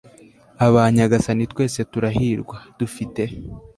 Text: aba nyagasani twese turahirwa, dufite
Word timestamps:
aba 0.65 0.81
nyagasani 0.93 1.45
twese 1.51 1.79
turahirwa, 1.91 2.57
dufite 2.79 3.23